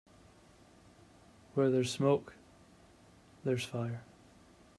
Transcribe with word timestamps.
Where 1.53 1.69
there's 1.69 1.91
smoke 1.91 2.33
there's 3.43 3.63
fire. 3.63 4.03